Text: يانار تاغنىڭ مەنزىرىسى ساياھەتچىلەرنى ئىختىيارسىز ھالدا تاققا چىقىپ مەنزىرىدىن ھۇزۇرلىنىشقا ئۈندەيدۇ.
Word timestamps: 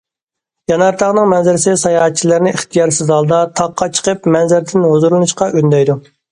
يانار 0.71 0.95
تاغنىڭ 1.01 1.29
مەنزىرىسى 1.33 1.73
ساياھەتچىلەرنى 1.81 2.55
ئىختىيارسىز 2.57 3.13
ھالدا 3.17 3.43
تاققا 3.61 3.91
چىقىپ 3.99 4.29
مەنزىرىدىن 4.39 4.91
ھۇزۇرلىنىشقا 4.91 5.53
ئۈندەيدۇ. 5.63 6.03